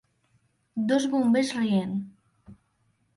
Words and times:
dos 0.89 1.03
bombers 1.11 1.51
rient 1.57 1.95